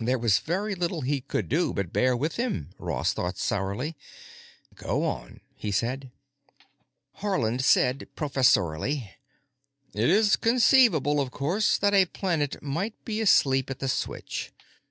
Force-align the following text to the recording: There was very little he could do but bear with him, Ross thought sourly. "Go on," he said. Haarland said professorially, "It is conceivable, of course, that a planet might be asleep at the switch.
There 0.00 0.16
was 0.18 0.38
very 0.38 0.74
little 0.74 1.02
he 1.02 1.20
could 1.20 1.46
do 1.50 1.74
but 1.74 1.92
bear 1.92 2.16
with 2.16 2.36
him, 2.36 2.70
Ross 2.78 3.12
thought 3.12 3.36
sourly. 3.36 3.98
"Go 4.74 5.04
on," 5.04 5.40
he 5.54 5.70
said. 5.70 6.10
Haarland 7.18 7.60
said 7.60 8.08
professorially, 8.16 9.10
"It 9.92 10.08
is 10.08 10.36
conceivable, 10.36 11.20
of 11.20 11.32
course, 11.32 11.76
that 11.76 11.92
a 11.92 12.06
planet 12.06 12.62
might 12.62 12.94
be 13.04 13.20
asleep 13.20 13.68
at 13.68 13.78
the 13.80 13.88
switch. 13.88 14.52